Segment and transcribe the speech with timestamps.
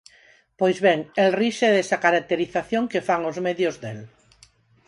[0.59, 3.99] Pois ben, el rise desa caracterización que fan os medios del.